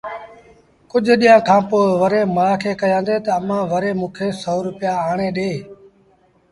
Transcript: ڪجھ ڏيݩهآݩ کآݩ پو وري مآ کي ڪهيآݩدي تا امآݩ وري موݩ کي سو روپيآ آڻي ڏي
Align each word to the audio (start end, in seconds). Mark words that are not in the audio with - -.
ڪجھ 0.91 1.11
ڏيݩهآݩ 1.19 1.45
کآݩ 1.47 1.63
پو 1.69 1.79
وري 2.01 2.21
مآ 2.35 2.45
کي 2.61 2.71
ڪهيآݩدي 2.79 3.15
تا 3.25 3.31
امآݩ 3.39 3.69
وري 3.71 3.91
موݩ 3.99 4.13
کي 4.15 4.27
سو 4.41 4.55
روپيآ 4.67 4.93
آڻي 5.09 5.29
ڏي 5.37 5.51